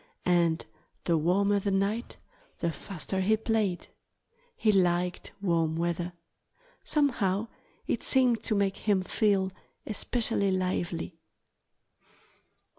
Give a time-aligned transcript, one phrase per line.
[0.25, 0.65] And
[1.03, 2.17] the warmer the night
[2.57, 3.89] the faster he played.
[4.55, 6.13] He liked warm weather.
[6.83, 7.49] Somehow
[7.85, 9.51] it seemed to make him feel
[9.85, 11.19] especially lively.